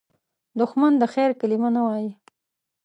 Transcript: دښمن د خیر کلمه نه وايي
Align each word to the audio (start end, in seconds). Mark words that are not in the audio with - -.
دښمن 0.59 0.93
د 0.97 1.03
خیر 1.13 1.31
کلمه 1.39 1.69
نه 1.75 1.81
وايي 1.87 2.11